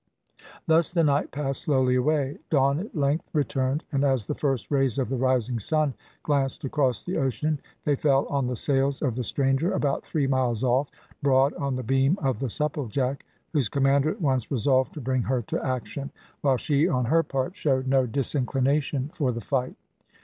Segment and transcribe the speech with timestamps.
[0.65, 2.39] Thus the night passed slowly away.
[2.49, 5.93] Dawn at length returned and as the first rays of the rising sun
[6.23, 10.63] glanced across the ocean they fell on the sails of the stranger, about three miles
[10.63, 10.89] off,
[11.21, 13.21] broad on the beam of the Supplejack,
[13.53, 16.09] whose commander at once resolved to bring her to action,
[16.41, 19.75] while she on her part showed no disinclination for the fight.